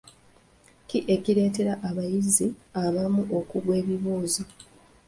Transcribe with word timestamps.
Ki 0.87 0.97
ekireetera 1.15 1.73
abayizi 1.87 2.47
abamu 2.83 3.21
okugwa 3.39 3.73
ebibuuzo? 3.81 4.43